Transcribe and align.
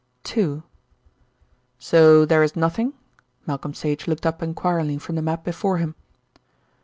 II 0.35 0.63
"So 1.77 2.25
there 2.25 2.41
is 2.41 2.55
nothing?" 2.55 2.93
Malcolm 3.45 3.75
Sage 3.75 4.07
looked 4.07 4.25
up 4.25 4.41
enquiringly 4.41 4.97
from 4.97 5.13
the 5.13 5.21
map 5.21 5.43
before 5.43 5.77
him. 5.77 5.93